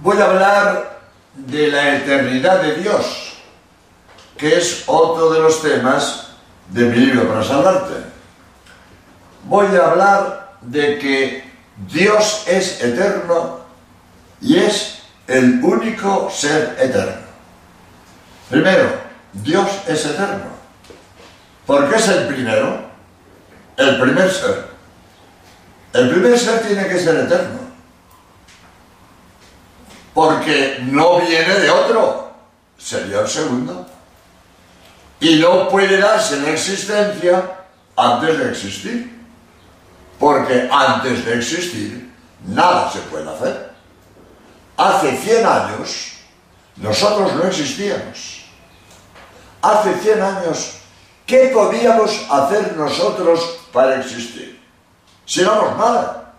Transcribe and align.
voy 0.00 0.20
a 0.20 0.24
hablar 0.24 1.00
de 1.34 1.68
la 1.68 1.96
eternidad 1.96 2.62
de 2.62 2.76
Dios, 2.76 3.34
que 4.36 4.56
es 4.56 4.84
otro 4.86 5.30
de 5.30 5.40
los 5.40 5.62
temas 5.62 6.28
de 6.68 6.84
mi 6.84 6.96
libro 6.96 7.28
para 7.28 7.44
salvarte. 7.44 7.94
Voy 9.44 9.66
a 9.76 9.90
hablar 9.90 10.56
de 10.60 10.98
que 10.98 11.50
Dios 11.90 12.44
es 12.46 12.82
eterno 12.82 13.60
y 14.40 14.58
es 14.58 15.00
el 15.26 15.62
único 15.62 16.30
ser 16.30 16.76
eterno. 16.80 17.28
Primero, 18.50 18.88
Dios 19.32 19.68
es 19.86 20.06
eterno. 20.06 20.58
¿Por 21.66 21.88
qué 21.90 21.96
es 21.96 22.08
el 22.08 22.26
primero? 22.28 22.88
El 23.76 24.00
primer 24.00 24.30
ser. 24.30 24.68
El 25.92 26.10
primer 26.10 26.38
ser 26.38 26.60
tiene 26.62 26.88
que 26.88 26.98
ser 26.98 27.16
eterno. 27.16 27.57
Porque 30.18 30.80
no 30.82 31.20
viene 31.20 31.60
de 31.60 31.70
otro. 31.70 32.32
Sería 32.76 33.20
el 33.20 33.28
segundo. 33.28 33.86
Y 35.20 35.36
no 35.36 35.68
puede 35.68 35.96
darse 35.96 36.40
la 36.40 36.50
existencia 36.50 37.58
antes 37.94 38.36
de 38.36 38.50
existir. 38.50 39.16
Porque 40.18 40.68
antes 40.72 41.24
de 41.24 41.36
existir, 41.36 42.12
nada 42.48 42.90
se 42.90 42.98
puede 43.02 43.30
hacer. 43.30 43.70
Hace 44.76 45.16
100 45.18 45.46
años, 45.46 46.14
nosotros 46.78 47.34
no 47.36 47.44
existíamos. 47.44 48.44
Hace 49.62 49.94
100 50.00 50.20
años, 50.20 50.78
¿qué 51.26 51.52
podíamos 51.54 52.26
hacer 52.28 52.76
nosotros 52.76 53.60
para 53.72 54.00
existir? 54.00 54.60
Si 55.24 55.42
éramos 55.42 55.76
nada. 55.78 56.34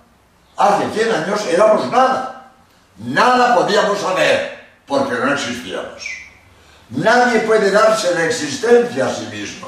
Hace 0.58 0.89
100 0.91 1.11
años 1.14 1.45
éramos 1.48 1.89
nada. 1.89 2.38
Nada 2.99 3.55
podíamos 3.55 4.03
hacer 4.03 4.59
porque 4.85 5.16
no 5.16 5.34
existíamos. 5.34 6.19
Nadie 6.89 7.42
puede 7.42 7.72
darse 7.72 8.14
la 8.16 8.25
existencia 8.25 9.08
a 9.08 9.14
sí 9.14 9.28
mismo, 9.31 9.67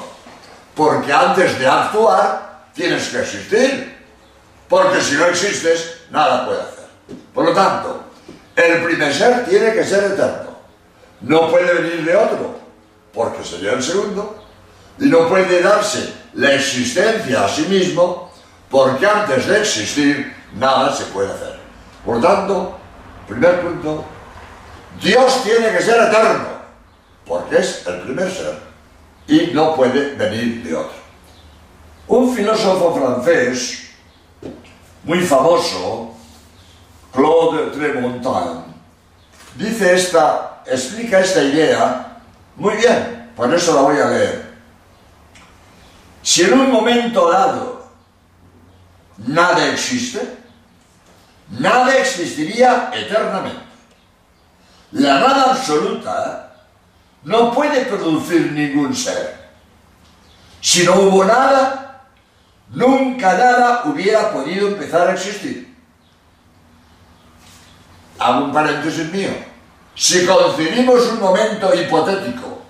porque 0.74 1.12
antes 1.12 1.58
de 1.58 1.66
actuar 1.66 2.66
tienes 2.74 3.08
que 3.08 3.20
existir, 3.20 3.96
porque 4.68 5.00
si 5.00 5.14
no 5.14 5.26
existes, 5.26 6.02
nada 6.10 6.44
puede 6.44 6.60
hacer. 6.60 6.84
Por 7.32 7.44
lo 7.46 7.52
tanto, 7.52 8.04
el 8.56 8.82
primer 8.82 9.14
ser 9.14 9.44
tiene 9.46 9.72
que 9.72 9.84
ser 9.84 10.04
eterno. 10.12 10.58
No 11.20 11.48
puede 11.48 11.72
venir 11.74 12.04
de 12.04 12.16
otro, 12.16 12.58
porque 13.14 13.44
sería 13.44 13.72
el 13.72 13.82
segundo, 13.82 14.44
y 14.98 15.06
no 15.06 15.28
puede 15.28 15.62
darse 15.62 16.12
la 16.34 16.52
existencia 16.54 17.44
a 17.44 17.48
sí 17.48 17.62
mismo, 17.62 18.32
porque 18.68 19.06
antes 19.06 19.46
de 19.46 19.60
existir, 19.60 20.34
nada 20.54 20.92
se 20.94 21.04
puede 21.04 21.32
hacer. 21.32 21.56
Por 22.04 22.16
lo 22.16 22.26
tanto, 22.26 22.81
primer 23.26 23.60
punto, 23.60 24.04
Dios 25.00 25.42
tiene 25.44 25.70
que 25.70 25.82
ser 25.82 26.00
eterno 26.08 26.52
porque 27.26 27.58
es 27.58 27.86
el 27.86 28.00
primer 28.02 28.30
ser 28.30 28.58
y 29.26 29.52
no 29.54 29.74
puede 29.74 30.14
venir 30.16 30.62
de 30.64 30.74
otro. 30.74 31.02
Un 32.08 32.34
filósofo 32.34 32.94
francés 32.94 33.90
muy 35.04 35.20
famoso, 35.20 36.14
Claude 37.12 37.70
Tremontagne, 37.70 38.64
dice 39.56 39.94
esta, 39.94 40.62
explica 40.66 41.20
esta 41.20 41.42
idea 41.42 42.20
muy 42.56 42.74
bien, 42.76 43.30
por 43.36 43.52
eso 43.54 43.74
la 43.74 43.82
voy 43.82 43.98
a 43.98 44.08
leer. 44.08 44.52
Si 46.22 46.42
en 46.42 46.52
un 46.52 46.70
momento 46.70 47.30
dado 47.30 47.86
nada 49.18 49.68
existe, 49.68 50.41
nada 51.58 51.96
existiría 51.96 52.90
eternamente. 52.92 53.62
La 54.92 55.20
nada 55.20 55.52
absoluta 55.52 56.52
no 57.24 57.52
puede 57.52 57.84
producir 57.86 58.52
ningún 58.52 58.94
ser. 58.94 59.40
Si 60.60 60.84
no 60.84 60.94
hubo 60.94 61.24
nada, 61.24 62.04
nunca 62.70 63.32
nada 63.34 63.82
hubiera 63.86 64.32
podido 64.32 64.68
empezar 64.68 65.08
a 65.08 65.12
existir. 65.12 65.74
Hago 68.18 68.44
un 68.44 68.52
paréntesis 68.52 69.10
mío. 69.10 69.30
Si 69.94 70.24
concebimos 70.26 71.06
un 71.08 71.20
momento 71.20 71.74
hipotético, 71.74 72.62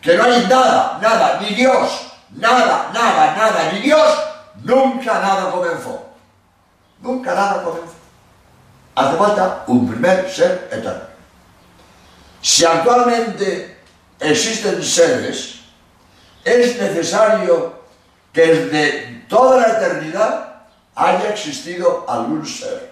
que 0.00 0.16
no 0.16 0.24
hay 0.24 0.46
nada, 0.46 0.98
nada, 1.02 1.38
ni 1.40 1.54
Dios, 1.54 2.12
nada, 2.30 2.90
nada, 2.92 3.34
nada, 3.36 3.72
ni 3.72 3.80
Dios, 3.80 4.18
nunca 4.62 5.14
nada 5.20 5.50
comenzó. 5.50 6.06
Nunca 7.00 7.34
nada 7.34 7.62
comenzó. 7.62 7.97
hace 8.98 9.16
falta 9.16 9.64
un 9.68 9.88
primer 9.88 10.28
ser 10.28 10.68
eterno. 10.72 11.06
Si 12.42 12.64
actualmente 12.64 13.76
existen 14.18 14.82
seres, 14.82 15.60
es 16.44 16.80
necesario 16.80 17.78
que 18.32 18.46
desde 18.46 19.24
toda 19.28 19.60
la 19.60 19.78
eternidad 19.78 20.62
haya 20.96 21.30
existido 21.30 22.04
algún 22.08 22.44
ser. 22.44 22.90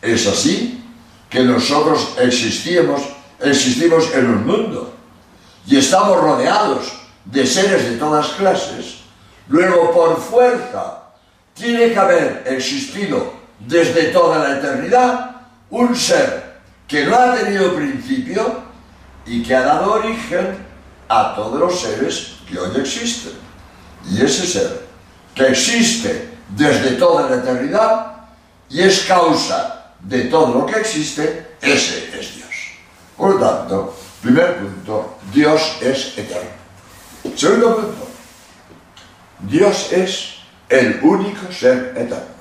Es 0.00 0.26
así 0.26 0.82
que 1.28 1.40
nosotros 1.40 2.14
existimos, 2.18 3.02
existimos 3.40 4.10
en 4.14 4.26
un 4.26 4.46
mundo 4.46 4.94
y 5.66 5.76
estamos 5.76 6.18
rodeados 6.18 6.92
de 7.26 7.46
seres 7.46 7.90
de 7.90 7.96
todas 7.98 8.28
clases. 8.28 9.00
Luego, 9.48 9.92
por 9.92 10.18
fuerza, 10.18 11.02
tiene 11.52 11.92
que 11.92 11.98
haber 11.98 12.44
existido 12.46 13.37
desde 13.60 14.04
toda 14.04 14.38
la 14.38 14.58
eternidad 14.58 15.36
un 15.70 15.94
ser 15.94 16.60
que 16.86 17.04
no 17.04 17.16
ha 17.16 17.34
tenido 17.34 17.74
principio 17.74 18.62
y 19.26 19.42
que 19.42 19.54
ha 19.54 19.62
dado 19.62 19.94
origen 19.94 20.56
a 21.08 21.34
todos 21.34 21.58
los 21.58 21.80
seres 21.80 22.36
que 22.48 22.58
hoy 22.58 22.80
existen. 22.80 23.32
Y 24.10 24.22
ese 24.24 24.46
ser, 24.46 24.86
que 25.34 25.48
existe 25.48 26.30
desde 26.48 26.92
toda 26.92 27.28
la 27.28 27.36
eternidad 27.36 28.16
y 28.70 28.82
es 28.82 29.00
causa 29.00 29.92
de 30.00 30.24
todo 30.24 30.60
lo 30.60 30.66
que 30.66 30.80
existe, 30.80 31.56
ese 31.60 32.18
es 32.18 32.36
Dios. 32.36 32.48
Por 33.16 33.34
lo 33.34 33.40
tanto, 33.40 33.96
primer 34.22 34.58
punto, 34.58 35.18
Dios 35.32 35.76
es 35.80 36.16
eterno. 36.16 36.50
Segundo 37.36 37.76
punto, 37.76 38.08
Dios 39.40 39.92
es 39.92 40.34
el 40.68 41.00
único 41.02 41.52
ser 41.52 41.94
eterno. 41.96 42.37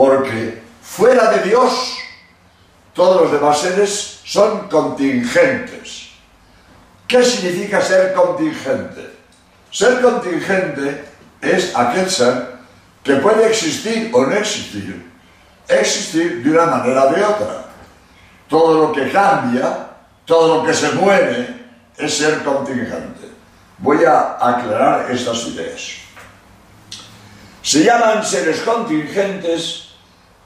Porque 0.00 0.62
fuera 0.80 1.30
de 1.30 1.42
Dios, 1.42 1.98
todos 2.94 3.20
los 3.20 3.32
demás 3.32 3.58
seres 3.58 4.20
son 4.24 4.66
contingentes. 4.68 6.08
¿Qué 7.06 7.22
significa 7.22 7.82
ser 7.82 8.14
contingente? 8.14 9.10
Ser 9.70 10.00
contingente 10.00 11.04
es 11.42 11.76
aquel 11.76 12.10
ser 12.10 12.54
que 13.04 13.16
puede 13.16 13.46
existir 13.48 14.08
o 14.14 14.24
no 14.24 14.32
existir, 14.36 15.06
existir 15.68 16.44
de 16.44 16.50
una 16.50 16.64
manera 16.64 17.04
o 17.04 17.12
de 17.12 17.22
otra. 17.22 17.66
Todo 18.48 18.86
lo 18.86 18.92
que 18.92 19.12
cambia, 19.12 19.86
todo 20.24 20.56
lo 20.56 20.64
que 20.64 20.72
se 20.72 20.92
mueve, 20.92 21.46
es 21.98 22.16
ser 22.16 22.42
contingente. 22.42 23.28
Voy 23.76 24.02
a 24.06 24.38
aclarar 24.40 25.10
estas 25.10 25.46
ideas. 25.48 25.96
Se 27.62 27.84
llaman 27.84 28.24
seres 28.24 28.62
contingentes 28.62 29.89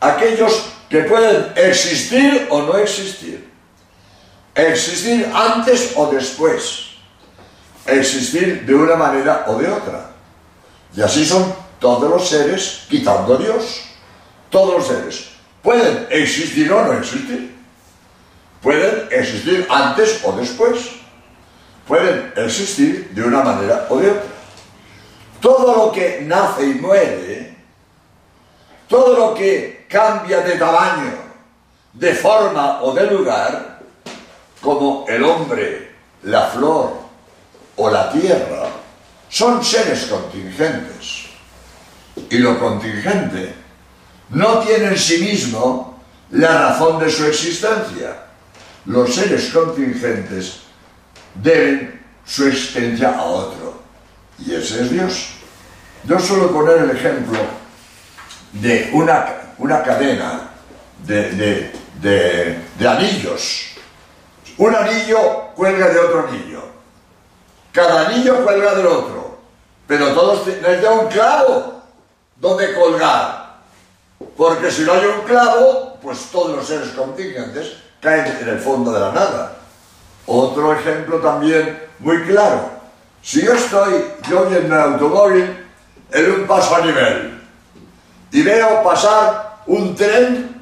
aquellos 0.00 0.66
que 0.88 1.02
pueden 1.02 1.52
existir 1.56 2.46
o 2.50 2.62
no 2.62 2.76
existir. 2.78 3.50
Existir 4.54 5.28
antes 5.34 5.92
o 5.96 6.06
después. 6.06 6.90
Existir 7.86 8.64
de 8.64 8.74
una 8.74 8.96
manera 8.96 9.44
o 9.48 9.58
de 9.58 9.70
otra. 9.70 10.10
Y 10.96 11.02
así 11.02 11.24
son 11.24 11.52
todos 11.80 12.08
los 12.08 12.28
seres, 12.28 12.86
quitando 12.88 13.34
a 13.34 13.38
Dios. 13.38 13.82
Todos 14.50 14.74
los 14.74 14.86
seres 14.86 15.34
pueden 15.64 16.06
existir 16.10 16.70
o 16.70 16.84
no 16.84 16.92
existir. 16.92 17.56
Pueden 18.62 19.08
existir 19.10 19.66
antes 19.68 20.20
o 20.22 20.32
después. 20.32 20.90
Pueden 21.88 22.32
existir 22.36 23.10
de 23.12 23.22
una 23.22 23.42
manera 23.42 23.86
o 23.88 23.98
de 23.98 24.10
otra. 24.10 24.22
Todo 25.40 25.86
lo 25.86 25.92
que 25.92 26.20
nace 26.22 26.66
y 26.66 26.74
muere, 26.74 27.56
todo 28.88 29.16
lo 29.16 29.34
que 29.34 29.86
cambia 29.88 30.40
de 30.40 30.56
tamaño, 30.56 31.12
de 31.92 32.14
forma 32.14 32.82
o 32.82 32.92
de 32.92 33.06
lugar, 33.06 33.80
como 34.60 35.04
el 35.08 35.22
hombre, 35.22 35.94
la 36.22 36.46
flor 36.48 36.92
o 37.76 37.90
la 37.90 38.10
tierra, 38.10 38.68
son 39.28 39.64
seres 39.64 40.06
contingentes. 40.06 41.26
Y 42.30 42.38
lo 42.38 42.58
contingente 42.58 43.54
no 44.30 44.60
tiene 44.60 44.86
en 44.86 44.98
sí 44.98 45.18
mismo 45.18 46.00
la 46.30 46.70
razón 46.70 46.98
de 46.98 47.10
su 47.10 47.24
existencia. 47.26 48.26
Los 48.86 49.14
seres 49.14 49.50
contingentes 49.50 50.60
deben 51.34 52.00
su 52.24 52.46
existencia 52.46 53.16
a 53.16 53.22
otro. 53.22 53.82
Y 54.38 54.54
ese 54.54 54.82
es 54.82 54.90
Dios. 54.90 55.28
Yo 56.04 56.18
suelo 56.18 56.52
poner 56.52 56.78
el 56.78 56.90
ejemplo 56.90 57.38
de 58.54 58.90
una, 58.92 59.26
una 59.58 59.82
cadena 59.82 60.50
de, 61.04 61.72
de, 62.00 62.60
de 62.78 62.88
anillos. 62.88 63.66
Un 64.56 64.74
anillo 64.74 65.50
cuelga 65.54 65.88
de 65.88 65.98
otro 65.98 66.28
anillo. 66.28 66.62
Cada 67.72 68.06
anillo 68.06 68.44
cuelga 68.44 68.74
del 68.74 68.86
otro. 68.86 69.38
Pero 69.86 70.12
todos 70.14 70.46
necesitan 70.46 70.98
un 70.98 71.08
clavo 71.08 71.82
donde 72.36 72.74
colgar. 72.74 73.56
Porque 74.36 74.70
si 74.70 74.82
no 74.82 74.92
hay 74.92 75.06
un 75.06 75.22
clavo, 75.22 75.98
pues 76.00 76.30
todos 76.30 76.56
los 76.56 76.66
seres 76.66 76.90
contingentes 76.90 77.76
caen 78.00 78.26
en 78.40 78.48
el 78.48 78.58
fondo 78.58 78.92
de 78.92 79.00
la 79.00 79.12
nada. 79.12 79.56
Otro 80.26 80.72
ejemplo 80.72 81.18
también 81.18 81.78
muy 81.98 82.22
claro. 82.22 82.70
Si 83.22 83.44
yo 83.44 83.52
estoy, 83.54 84.04
yo 84.28 84.46
en 84.46 84.66
el 84.66 84.72
automóvil, 84.72 85.66
en 86.12 86.30
un 86.30 86.46
paso 86.46 86.76
a 86.76 86.80
nivel, 86.80 87.33
y 88.34 88.42
veo 88.42 88.82
pasar 88.82 89.58
un 89.68 89.94
tren 89.94 90.60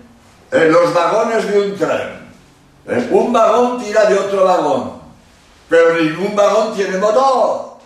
en 0.50 0.72
los 0.72 0.92
vagones 0.92 1.50
de 1.50 1.58
un 1.58 1.78
tren. 1.78 2.30
¿eh? 2.86 3.08
Un 3.10 3.32
vagón 3.32 3.82
tira 3.82 4.04
de 4.04 4.18
otro 4.18 4.44
vagón, 4.44 5.00
pero 5.70 5.94
ningún 5.94 6.36
vagón 6.36 6.74
tiene 6.74 6.98
motor. 6.98 7.78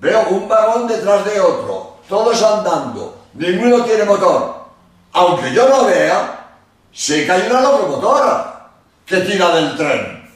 Veo 0.00 0.28
un 0.30 0.48
vagón 0.48 0.88
detrás 0.88 1.24
de 1.26 1.40
otro, 1.40 1.98
todos 2.08 2.42
andando, 2.42 3.22
ninguno 3.34 3.84
tiene 3.84 4.02
motor. 4.02 4.64
Aunque 5.12 5.52
yo 5.52 5.68
no 5.68 5.84
vea, 5.84 6.48
sé 6.92 7.24
que 7.24 7.30
hay 7.30 7.48
una 7.48 7.60
locomotora 7.60 8.68
que 9.06 9.18
tira 9.18 9.54
del 9.54 9.76
tren. 9.76 10.28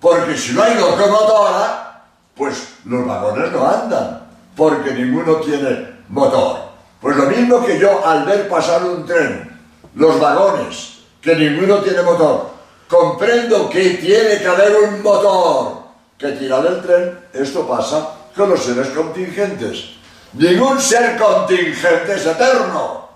Porque 0.00 0.38
si 0.38 0.54
no 0.54 0.62
hay 0.62 0.74
locomotora, 0.76 2.02
pues 2.34 2.76
los 2.86 3.06
vagones 3.06 3.52
no 3.52 3.68
andan, 3.68 4.26
porque 4.56 4.92
ninguno 4.92 5.36
tiene 5.36 5.98
motor. 6.08 6.71
Pues 7.02 7.16
lo 7.16 7.26
mismo 7.26 7.66
que 7.66 7.80
yo 7.80 8.06
al 8.06 8.24
ver 8.24 8.48
pasar 8.48 8.84
un 8.84 9.04
tren, 9.04 9.60
los 9.96 10.20
vagones, 10.20 11.00
que 11.20 11.34
ninguno 11.34 11.78
tiene 11.78 12.00
motor, 12.02 12.50
comprendo 12.88 13.68
que 13.68 13.90
tiene 13.94 14.38
que 14.38 14.46
haber 14.46 14.76
un 14.76 15.02
motor 15.02 15.82
que 16.16 16.28
tira 16.32 16.62
del 16.62 16.80
tren, 16.80 17.18
esto 17.32 17.66
pasa 17.66 18.08
con 18.36 18.50
los 18.50 18.62
seres 18.62 18.88
contingentes. 18.90 19.94
Ningún 20.34 20.80
ser 20.80 21.18
contingente 21.18 22.14
es 22.14 22.24
eterno. 22.24 23.08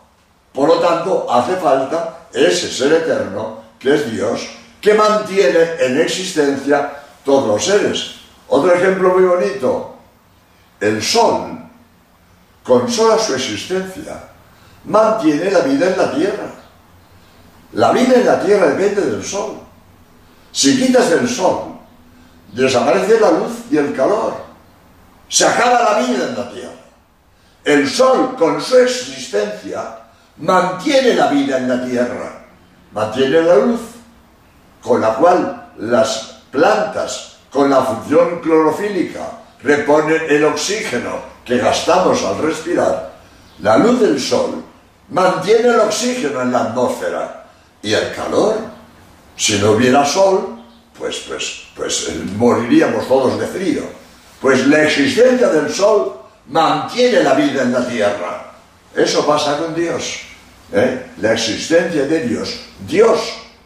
Por 0.52 0.68
lo 0.68 0.80
tanto, 0.80 1.26
hace 1.30 1.54
falta 1.54 2.26
ese 2.32 2.68
ser 2.68 2.92
eterno, 2.92 3.62
que 3.78 3.94
es 3.94 4.10
Dios, 4.10 4.48
que 4.80 4.94
mantiene 4.94 5.76
en 5.78 6.00
existencia 6.00 6.92
todos 7.24 7.46
los 7.46 7.64
seres. 7.64 8.16
Otro 8.48 8.74
ejemplo 8.74 9.10
muy 9.10 9.22
bonito, 9.22 9.94
el 10.80 11.00
sol, 11.00 11.65
con 12.66 12.90
sola 12.90 13.16
su 13.16 13.34
existencia, 13.34 14.28
mantiene 14.84 15.50
la 15.52 15.60
vida 15.60 15.86
en 15.88 15.96
la 15.96 16.12
tierra. 16.12 16.50
La 17.74 17.92
vida 17.92 18.14
en 18.16 18.26
la 18.26 18.42
tierra 18.42 18.66
depende 18.68 19.02
del 19.02 19.24
sol. 19.24 19.60
Si 20.50 20.76
quitas 20.76 21.12
el 21.12 21.28
sol, 21.28 21.76
desaparece 22.52 23.20
la 23.20 23.30
luz 23.30 23.52
y 23.70 23.76
el 23.76 23.94
calor. 23.94 24.34
Se 25.28 25.46
acaba 25.46 25.92
la 25.92 25.98
vida 26.00 26.28
en 26.28 26.36
la 26.36 26.50
tierra. 26.50 26.72
El 27.64 27.88
sol, 27.88 28.34
con 28.36 28.60
su 28.60 28.78
existencia, 28.78 29.98
mantiene 30.38 31.14
la 31.14 31.28
vida 31.28 31.58
en 31.58 31.68
la 31.68 31.84
tierra, 31.84 32.46
mantiene 32.92 33.42
la 33.42 33.56
luz, 33.56 33.80
con 34.82 35.00
la 35.00 35.14
cual 35.14 35.72
las 35.78 36.38
plantas, 36.50 37.36
con 37.50 37.70
la 37.70 37.82
función 37.82 38.40
clorofílica, 38.40 39.30
reponen 39.62 40.22
el 40.28 40.44
oxígeno 40.44 41.35
que 41.46 41.58
gastamos 41.58 42.22
al 42.24 42.38
respirar. 42.38 43.12
La 43.62 43.78
luz 43.78 44.00
del 44.00 44.20
sol 44.20 44.62
mantiene 45.10 45.68
el 45.68 45.80
oxígeno 45.80 46.42
en 46.42 46.52
la 46.52 46.64
atmósfera 46.64 47.46
y 47.80 47.92
el 47.92 48.12
calor. 48.14 48.56
Si 49.36 49.58
no 49.58 49.72
hubiera 49.72 50.04
sol, 50.04 50.58
pues, 50.98 51.18
pues, 51.28 51.62
pues 51.74 52.08
eh, 52.08 52.22
moriríamos 52.36 53.06
todos 53.06 53.38
de 53.38 53.46
frío. 53.46 53.82
Pues 54.40 54.66
la 54.66 54.82
existencia 54.82 55.48
del 55.48 55.72
sol 55.72 56.20
mantiene 56.48 57.22
la 57.22 57.34
vida 57.34 57.62
en 57.62 57.72
la 57.72 57.86
tierra. 57.86 58.52
Eso 58.94 59.24
pasa 59.24 59.58
con 59.58 59.74
Dios. 59.74 60.20
¿eh? 60.72 61.06
La 61.20 61.32
existencia 61.32 62.06
de 62.06 62.26
Dios. 62.26 62.60
Dios 62.86 63.20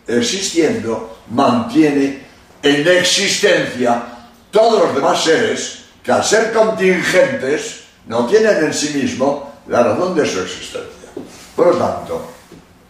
existiendo 0.06 1.18
mantiene 1.30 2.26
en 2.62 2.86
existencia 2.88 4.02
todos 4.50 4.82
los 4.82 4.94
demás 4.94 5.22
seres 5.22 5.79
que 6.02 6.12
al 6.12 6.24
ser 6.24 6.52
contingentes 6.52 7.84
no 8.06 8.26
tienen 8.26 8.64
en 8.64 8.74
sí 8.74 8.96
mismo 8.96 9.52
la 9.66 9.82
razón 9.82 10.14
de 10.14 10.26
su 10.26 10.40
existencia. 10.40 11.10
Por 11.54 11.68
lo 11.68 11.76
tanto, 11.76 12.30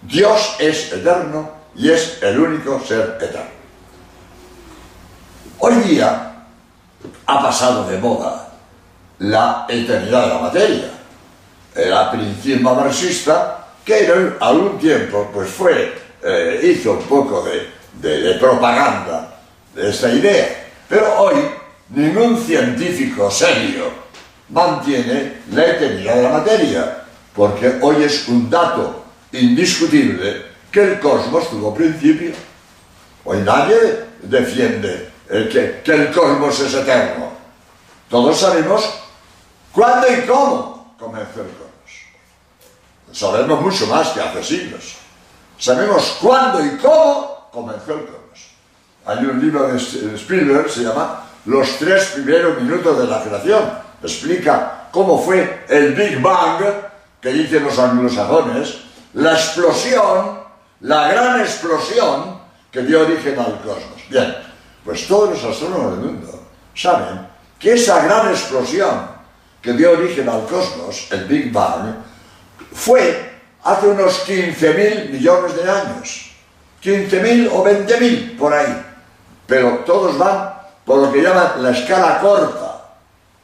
Dios 0.02 0.56
es 0.58 0.92
eterno 0.92 1.50
y 1.74 1.90
es 1.90 2.18
el 2.22 2.38
único 2.38 2.80
ser 2.80 3.18
eterno. 3.20 3.50
Hoy 5.58 5.74
día 5.82 6.44
ha 7.26 7.42
pasado 7.42 7.86
de 7.88 7.98
moda 7.98 8.48
la 9.18 9.66
eternidad 9.68 10.22
de 10.22 10.28
la 10.28 10.38
materia. 10.38 10.90
El 11.74 12.10
principio 12.10 12.74
marxista, 12.74 13.68
que 13.84 14.06
en 14.06 14.36
algún 14.40 14.78
tiempo 14.78 15.30
pues 15.32 15.50
fue, 15.50 15.94
eh, 16.22 16.60
hizo 16.62 16.92
un 16.92 17.02
poco 17.02 17.44
de, 17.44 17.70
de 18.08 18.34
propaganda 18.34 19.34
de 19.74 19.90
esta 19.90 20.10
idea. 20.10 20.68
Pero 20.88 21.20
hoy 21.20 21.34
ningún 21.90 22.38
científico 22.38 23.31
serio 23.31 23.90
mantiene 24.48 25.42
la 25.52 25.66
eternidad 25.66 26.14
de 26.16 26.22
la 26.22 26.28
materia, 26.31 27.04
porque 27.34 27.78
hoy 27.81 28.02
es 28.02 28.28
un 28.28 28.50
dato 28.50 29.04
indiscutible 29.32 30.46
que 30.70 30.82
el 30.82 31.00
cosmos 31.00 31.50
tuvo 31.50 31.75
principio. 31.75 32.32
Hoy 33.25 33.38
nadie 33.38 34.04
defiende 34.22 35.10
que, 35.28 35.81
que 35.84 35.92
el 35.92 36.12
cosmos 36.12 36.58
es 36.60 36.75
eterno. 36.75 37.31
Todos 38.08 38.38
sabemos 38.38 38.88
cuándo 39.72 40.06
y 40.12 40.26
cómo 40.26 40.94
comenzó 40.98 41.42
el 41.42 41.48
cosmos. 41.48 41.70
Sabemos 43.12 43.60
mucho 43.60 43.87
más 43.87 44.08
que 44.08 44.20
hace 44.20 44.42
siglos. 44.42 44.96
Sabemos 45.58 46.19
cuándo 46.20 46.64
y 46.64 46.76
cómo 46.78 47.48
comenzó 47.52 47.94
el 47.94 48.06
cosmos. 48.06 48.20
Hay 49.06 49.19
un 49.25 49.40
libro 49.40 49.69
de 49.69 49.76
Spielberg, 50.16 50.70
se 50.70 50.82
llama 50.82 51.29
Los 51.46 51.78
tres 51.78 52.12
primeros 52.14 52.60
minutos 52.60 52.98
de 52.98 53.06
la 53.06 53.22
creación. 53.22 53.70
Explica 54.02 54.88
cómo 54.90 55.22
fue 55.22 55.64
el 55.69 55.94
Big 55.94 56.20
Bang, 56.20 56.62
que 57.20 57.31
dicen 57.31 57.64
los 57.64 57.78
anglosajones, 57.78 58.78
la 59.14 59.32
explosión, 59.32 60.40
la 60.81 61.08
gran 61.08 61.40
explosión 61.40 62.40
que 62.70 62.82
dio 62.82 63.02
origen 63.02 63.38
al 63.38 63.61
cosmos. 63.61 64.02
Bien, 64.09 64.35
pues 64.85 65.06
todos 65.06 65.30
los 65.30 65.44
astrónomos 65.44 65.97
del 65.97 66.06
mundo 66.06 66.42
saben 66.75 67.26
que 67.59 67.75
esa 67.75 68.02
gran 68.02 68.28
explosión 68.30 69.09
que 69.61 69.73
dio 69.75 69.92
origen 69.92 70.28
al 70.28 70.47
cosmos, 70.47 71.09
el 71.11 71.25
Big 71.26 71.52
Bang, 71.52 71.94
fue 72.73 73.40
hace 73.62 73.88
unos 73.88 74.26
15.000 74.26 75.11
millones 75.11 75.56
de 75.56 75.70
años. 75.70 76.30
15.000 76.82 77.50
o 77.52 77.64
20.000 77.64 78.38
por 78.38 78.54
ahí. 78.54 78.82
Pero 79.47 79.80
todos 79.80 80.16
van 80.16 80.50
por 80.90 80.99
lo 80.99 81.12
que 81.12 81.23
llaman 81.23 81.62
la 81.62 81.70
escala 81.70 82.18
corta. 82.18 82.82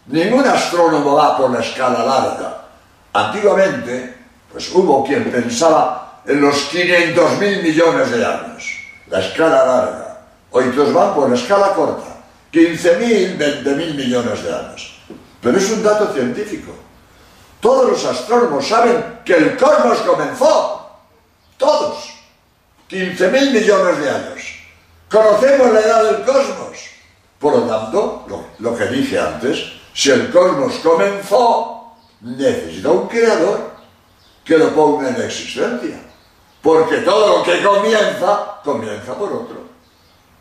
Ningún 0.06 0.44
astrónomo 0.44 1.14
va 1.14 1.36
por 1.36 1.48
la 1.52 1.60
escala 1.60 2.02
larga. 2.02 2.64
Antiguamente, 3.12 4.16
pues 4.50 4.74
hubo 4.74 5.04
quien 5.04 5.30
pensaba 5.30 6.22
en 6.26 6.40
los 6.40 6.68
500.000 6.72 7.62
millones 7.62 8.10
de 8.10 8.26
años, 8.26 8.64
la 9.06 9.20
escala 9.20 9.64
larga. 9.64 10.18
Hoy 10.50 10.72
todos 10.74 10.92
van 10.92 11.14
por 11.14 11.30
la 11.30 11.36
escala 11.36 11.68
corta, 11.68 12.16
15.000, 12.52 13.38
20.000 13.38 13.94
millones 13.94 14.42
de 14.42 14.52
años. 14.52 14.98
Pero 15.40 15.56
es 15.56 15.70
un 15.70 15.84
dato 15.84 16.12
científico. 16.12 16.72
Todos 17.60 17.90
los 17.92 18.04
astrónomos 18.06 18.66
saben 18.66 19.20
que 19.24 19.34
el 19.34 19.56
cosmos 19.56 19.98
comenzó. 19.98 20.90
Todos. 21.56 22.12
15.000 22.90 23.52
millones 23.52 23.98
de 24.00 24.10
años. 24.10 24.42
Conocemos 25.08 25.72
la 25.72 25.80
edad 25.80 26.04
del 26.10 26.24
cosmos. 26.24 26.95
Por 27.38 27.54
lo 27.54 27.62
tanto, 27.62 28.26
lo, 28.58 28.76
que 28.76 28.86
dije 28.86 29.18
antes, 29.18 29.72
si 29.92 30.10
el 30.10 30.30
cosmos 30.30 30.74
comenzó, 30.82 31.94
necesita 32.20 32.90
un 32.90 33.08
creador 33.08 33.72
que 34.44 34.56
lo 34.56 34.70
ponga 34.74 35.10
en 35.10 35.22
existencia. 35.22 36.00
Porque 36.62 36.98
todo 36.98 37.38
lo 37.38 37.42
que 37.44 37.62
comienza, 37.62 38.60
comienza 38.64 39.14
por 39.14 39.32
otro. 39.32 39.66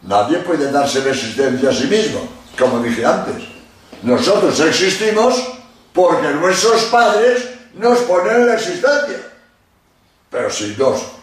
Nadie 0.03 0.37
puede 0.39 0.71
darse 0.71 1.03
la 1.03 1.11
existencia 1.11 1.69
a 1.69 1.73
sí 1.73 1.87
mismo, 1.87 2.21
como 2.57 2.79
dije 2.79 3.05
antes. 3.05 3.43
Nosotros 4.03 4.59
existimos 4.59 5.35
porque 5.93 6.27
nuestros 6.29 6.83
padres 6.85 7.49
nos 7.73 7.99
ponen 7.99 8.35
en 8.37 8.47
la 8.47 8.53
existencia. 8.55 9.31
Pero 10.29 10.49
si 10.49 10.75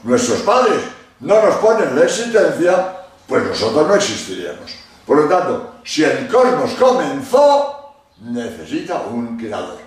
nuestros 0.02 0.40
padres 0.40 0.80
no 1.20 1.42
nos 1.42 1.56
ponen 1.56 1.88
en 1.88 1.98
la 1.98 2.04
existencia, 2.04 2.96
pues 3.26 3.44
nosotros 3.44 3.86
no 3.86 3.94
existiríamos. 3.94 4.81
Por 5.06 5.18
lo 5.18 5.28
tanto, 5.28 5.74
si 5.84 6.04
el 6.04 6.28
cosmos 6.28 6.72
comenzó, 6.78 7.94
necesita 8.20 9.02
un 9.02 9.36
creador. 9.36 9.80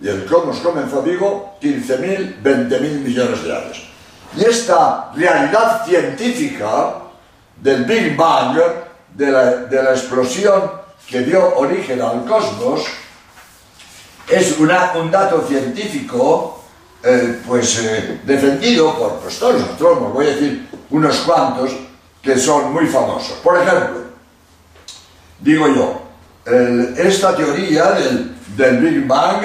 Y 0.00 0.08
el 0.08 0.24
cosmos 0.24 0.58
comenzó, 0.58 1.02
digo, 1.02 1.56
15.000, 1.60 2.42
20.000 2.42 2.80
millones 3.00 3.44
de 3.44 3.56
años. 3.56 3.88
Y 4.36 4.44
esta 4.44 5.10
realidad 5.14 5.84
científica 5.84 6.94
del 7.60 7.84
Big 7.84 8.16
Bang, 8.16 8.58
de 9.14 9.30
la, 9.30 9.90
explosión 9.90 10.70
que 11.06 11.20
dio 11.20 11.56
origen 11.56 12.00
al 12.00 12.24
cosmos, 12.24 12.84
es 14.28 14.56
un 14.58 15.10
dato 15.10 15.44
científico 15.46 16.60
eh, 17.02 17.40
pues 17.46 17.78
eh, 17.78 18.20
defendido 18.24 18.94
por 18.94 19.20
pues, 19.20 19.38
todos 19.38 19.54
los 19.54 19.70
astrónomos, 19.70 20.12
voy 20.12 20.26
a 20.26 20.30
decir 20.30 20.68
unos 20.90 21.16
cuantos 21.20 21.70
que 22.22 22.38
son 22.38 22.72
muy 22.72 22.86
famosos. 22.86 23.38
Por 23.42 23.56
ejemplo, 23.56 23.99
digo 25.40 25.68
yo, 25.68 26.02
esta 26.96 27.34
teoría 27.34 27.92
del, 27.92 28.78
Big 28.78 29.06
Bang 29.06 29.44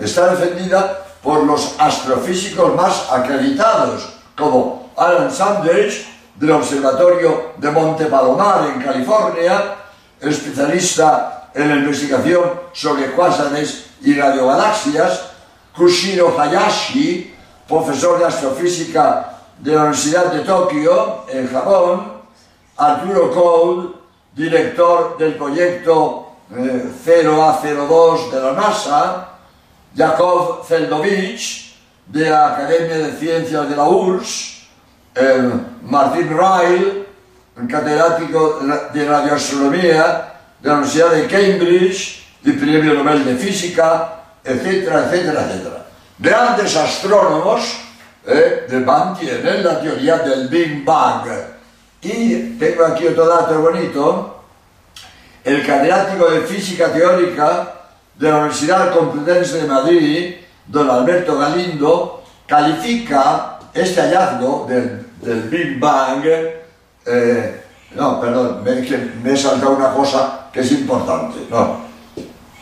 está 0.00 0.34
defendida 0.34 1.04
por 1.22 1.44
los 1.44 1.74
astrofísicos 1.78 2.74
más 2.74 3.10
acreditados, 3.10 4.14
como 4.36 4.90
Alan 4.96 5.30
Sanders, 5.30 6.06
del 6.36 6.50
Observatorio 6.52 7.52
de 7.56 7.70
Monte 7.70 8.06
Palomar 8.06 8.68
en 8.74 8.82
California, 8.82 9.76
especialista 10.20 11.50
en 11.54 11.68
la 11.68 11.76
investigación 11.76 12.50
sobre 12.72 13.12
cuásares 13.12 13.86
y 14.02 14.14
radiogalaxias, 14.14 15.30
Kushiro 15.76 16.38
Hayashi, 16.38 17.34
profesor 17.68 18.18
de 18.18 18.26
astrofísica 18.26 19.38
de 19.58 19.72
la 19.72 19.82
Universidad 19.82 20.32
de 20.32 20.40
Tokio, 20.40 21.24
en 21.28 21.48
Japón, 21.50 22.12
Arturo 22.76 23.30
Cole, 23.30 24.03
director 24.34 25.16
del 25.18 25.34
proyecto 25.34 26.36
0A02 26.50 28.28
eh, 28.28 28.34
de 28.34 28.40
la 28.40 28.52
NASA, 28.52 29.28
Jakov 29.96 30.66
Feldovich, 30.66 31.74
de 32.06 32.28
la 32.28 32.54
Academia 32.54 32.98
de 32.98 33.12
Ciencias 33.12 33.68
de 33.68 33.76
la 33.76 33.88
URSS, 33.88 34.68
Martin 35.82 36.28
Ryle, 36.28 37.06
catedrático 37.68 38.60
de 38.92 39.08
radioastronomía 39.08 40.34
de 40.60 40.68
la 40.68 40.74
Universidad 40.74 41.12
de 41.12 41.26
Cambridge 41.26 42.24
y 42.42 42.52
premio 42.52 42.94
Nobel 42.94 43.24
de 43.24 43.36
Física, 43.36 44.22
etcétera, 44.42 45.06
etcétera, 45.06 45.46
etcétera. 45.46 45.86
Grandes 46.18 46.76
astrónomos 46.76 47.80
eh, 48.26 48.66
la 49.62 49.80
teoría 49.80 50.18
del 50.18 50.48
Big 50.48 50.84
Bang. 50.84 51.53
Y 52.04 52.56
tengo 52.58 52.84
aquí 52.84 53.06
otro 53.06 53.26
dato 53.26 53.60
bonito. 53.60 54.42
El 55.42 55.66
catedrático 55.66 56.30
de 56.30 56.42
Física 56.42 56.92
Teórica 56.92 57.74
de 58.14 58.28
la 58.28 58.36
Universidad 58.36 58.94
Complutense 58.94 59.62
de 59.62 59.66
Madrid, 59.66 60.34
don 60.66 60.90
Alberto 60.90 61.38
Galindo, 61.38 62.22
califica 62.46 63.58
este 63.72 64.02
hallazgo 64.02 64.66
del, 64.68 65.42
Big 65.48 65.80
Bang, 65.80 66.22
eh, 67.06 67.62
no, 67.94 68.20
perdón, 68.20 68.62
me, 68.62 69.32
he 69.32 69.36
saltado 69.36 69.72
una 69.72 69.90
cosa 69.92 70.48
que 70.52 70.60
es 70.60 70.72
importante, 70.72 71.38
no. 71.48 71.84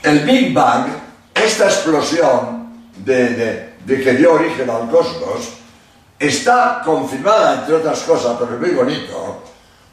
El 0.02 0.20
Big 0.20 0.54
Bang, 0.54 0.86
esta 1.34 1.64
explosión 1.64 2.70
de, 2.98 3.74
que 3.86 4.12
dio 4.14 4.34
origen 4.34 4.70
al 4.70 4.88
cosmos, 4.88 5.61
está 6.22 6.82
confirmada, 6.84 7.60
entre 7.60 7.74
otras 7.74 8.00
cosas, 8.02 8.36
pero 8.38 8.54
es 8.54 8.60
muy 8.60 8.70
bonito, 8.70 9.42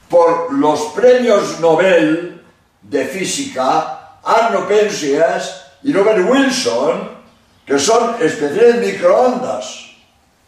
por 0.08 0.54
los 0.54 0.80
premios 0.94 1.60
Nobel 1.60 2.44
de 2.82 3.06
Física 3.06 4.18
Arno 4.24 4.68
Penzias 4.68 5.66
y 5.84 5.92
Robert 5.92 6.30
Wilson, 6.30 7.10
que 7.66 7.80
son 7.80 8.16
especiales 8.22 8.94
microondas. 8.94 9.86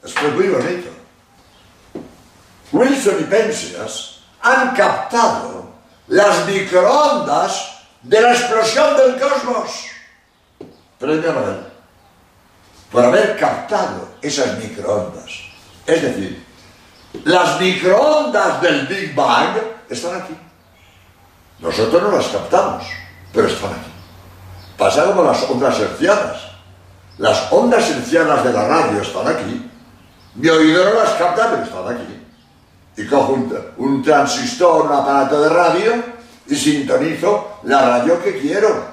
Es 0.04 0.14
muy 0.34 0.48
bonito. 0.48 0.90
Wilson 2.72 3.18
y 3.20 3.24
Penzias 3.24 4.20
han 4.42 4.76
captado 4.76 5.70
las 6.08 6.46
microondas 6.48 7.84
de 8.02 8.22
la 8.22 8.34
explosión 8.34 8.98
del 8.98 9.20
cosmos. 9.20 9.86
Premio 11.00 11.34
Nobel. 11.34 11.66
Por 12.92 13.06
haber 13.06 13.38
captado 13.38 14.10
esas 14.22 14.58
microondas. 14.58 15.51
Es 15.92 16.02
decir, 16.02 16.46
las 17.26 17.60
microondas 17.60 18.62
del 18.62 18.88
Big 18.88 19.14
Bang 19.14 19.58
están 19.90 20.22
aquí. 20.22 20.34
Nosotros 21.60 22.02
no 22.02 22.12
las 22.16 22.28
captamos 22.28 22.86
pero 23.34 23.48
están 23.48 23.72
aquí. 23.72 23.92
Pasa 24.78 25.06
como 25.06 25.24
las 25.24 25.44
ondas 25.44 25.80
hercianas. 25.80 26.52
Las 27.18 27.52
ondas 27.52 27.90
hercianas 27.90 28.44
de 28.44 28.54
la 28.54 28.68
radio 28.68 29.02
están 29.02 29.28
aquí. 29.28 29.70
Mi 30.36 30.50
oído 30.50 30.86
no 30.86 30.94
las 30.94 31.12
capta, 31.12 31.50
pero 31.52 31.64
están 31.64 31.96
aquí. 31.96 32.28
Y 32.98 33.08
cojo 33.08 33.38
un, 33.78 34.04
transistor, 34.04 34.86
un 34.86 34.92
aparato 34.92 35.42
de 35.42 35.50
radio 35.50 36.04
y 36.48 36.56
sintonizo 36.56 37.60
la 37.64 37.82
radio 37.82 38.22
que 38.22 38.40
quiero. 38.40 38.86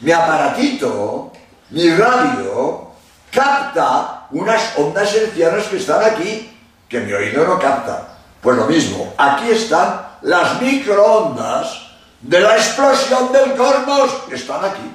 Mi 0.00 0.12
aparatito, 0.12 1.32
mi 1.70 1.90
radio, 1.90 2.87
capta 3.30 4.26
unas 4.30 4.76
ondas 4.76 5.14
hercianas 5.14 5.66
que 5.66 5.76
están 5.76 6.02
aquí, 6.02 6.56
que 6.88 7.00
mi 7.00 7.12
oído 7.12 7.46
no 7.46 7.58
capta. 7.58 8.16
Pues 8.40 8.56
lo 8.56 8.66
mismo, 8.66 9.14
aquí 9.16 9.50
están 9.50 10.08
las 10.22 10.60
microondas 10.60 11.88
de 12.20 12.40
la 12.40 12.56
explosión 12.56 13.32
del 13.32 13.54
cosmos 13.54 14.10
están 14.32 14.64
aquí. 14.64 14.92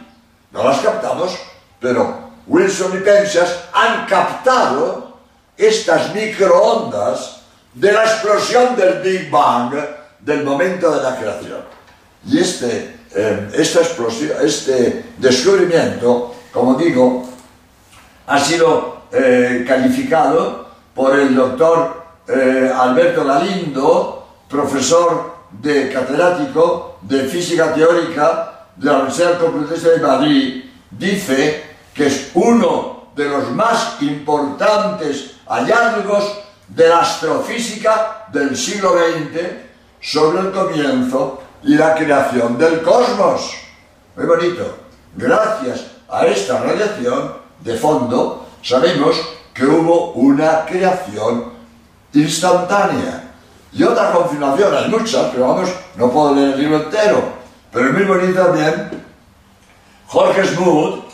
No 0.51 0.63
las 0.63 0.79
captamos, 0.79 1.37
pero 1.79 2.31
Wilson 2.47 2.97
y 2.97 3.01
Penzias 3.01 3.65
han 3.73 4.05
captado 4.05 5.17
estas 5.57 6.13
microondas 6.13 7.41
de 7.73 7.91
la 7.91 8.03
explosión 8.03 8.75
del 8.75 9.01
Big 9.01 9.29
Bang 9.29 9.73
del 10.19 10.43
momento 10.43 10.91
de 10.91 11.03
la 11.03 11.17
creación. 11.17 11.61
Y 12.27 12.39
este, 12.39 12.99
eh, 13.15 13.49
esta 13.53 13.79
explosión, 13.79 14.37
este 14.41 15.13
descubrimiento, 15.17 16.35
como 16.51 16.75
digo, 16.75 17.32
ha 18.27 18.39
sido 18.39 19.03
eh, 19.11 19.65
calificado 19.67 20.67
por 20.93 21.17
el 21.19 21.35
doctor 21.35 22.03
eh, 22.27 22.71
Alberto 22.73 23.25
Galindo, 23.25 24.27
profesor 24.49 25.33
de 25.51 25.91
catedrático 25.91 26.97
de 27.01 27.25
física 27.25 27.73
teórica 27.73 28.67
de 28.75 28.85
la 28.85 28.93
Universidad 28.93 29.39
Complutense 29.39 29.89
de 29.89 29.99
Madrid, 29.99 30.65
dice 30.91 31.63
que 31.93 32.07
es 32.07 32.31
uno 32.33 33.09
de 33.15 33.25
los 33.29 33.51
más 33.51 34.01
importantes 34.01 35.35
hallazgos 35.47 36.39
de 36.67 36.89
la 36.89 37.01
astrofísica 37.01 38.25
del 38.31 38.55
siglo 38.57 38.93
XX 38.93 39.41
sobre 40.01 40.39
el 40.39 40.51
comienzo 40.51 41.43
y 41.63 41.75
la 41.75 41.93
creación 41.93 42.57
del 42.57 42.81
cosmos. 42.81 43.53
Muy 44.15 44.25
bonito. 44.25 44.77
Gracias 45.15 45.85
a 46.09 46.25
esta 46.25 46.59
radiación 46.59 47.42
de 47.63 47.75
fondo 47.77 48.47
sabemos 48.61 49.15
que 49.53 49.65
hubo 49.65 50.11
una 50.13 50.65
creación 50.65 51.51
instantánea 52.13 53.31
y 53.71 53.83
otra 53.83 54.11
confirmación, 54.11 54.75
hay 54.75 54.89
muchas, 54.89 55.31
pero 55.31 55.47
vamos, 55.47 55.69
no 55.95 56.09
puedo 56.11 56.35
leer 56.35 56.53
el 56.53 56.59
libro 56.59 56.83
entero, 56.83 57.23
pero 57.71 57.87
es 57.87 57.93
muy 57.93 58.03
bonito 58.03 58.43
también. 58.43 59.03
Jorge 60.07 60.45
Smoot, 60.45 61.05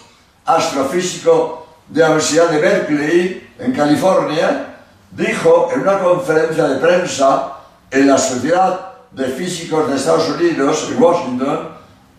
astrofísico 0.46 1.68
de 1.88 2.02
la 2.02 2.08
Universidad 2.08 2.50
de 2.50 2.58
Berkeley, 2.58 3.50
en 3.60 3.72
California, 3.72 4.76
dijo 5.12 5.70
en 5.74 5.82
una 5.82 6.00
conferencia 6.00 6.68
de 6.68 6.80
prensa 6.80 7.54
en 7.90 8.08
la 8.08 8.18
Sociedad 8.18 8.92
de 9.12 9.26
Físicos 9.26 9.90
de 9.90 9.96
Estados 9.96 10.30
Unidos, 10.30 10.90
en 10.92 11.02
Washington, 11.02 11.70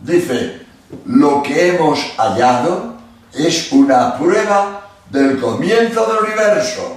dice, 0.00 0.66
lo 1.04 1.42
que 1.42 1.68
hemos 1.68 2.00
hallado 2.16 2.89
es 3.32 3.72
una 3.72 4.16
prueba 4.16 4.88
del 5.10 5.40
comienzo 5.40 6.06
del 6.06 6.24
universo. 6.24 6.96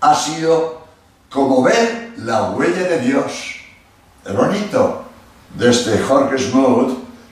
Ha 0.00 0.14
sido 0.14 0.82
como 1.30 1.62
ver 1.62 2.12
la 2.18 2.50
huella 2.50 2.88
de 2.88 2.98
Dios. 3.00 3.56
Es 4.24 4.36
bonito. 4.36 5.04
Desde 5.54 5.98
Jorge 5.98 6.36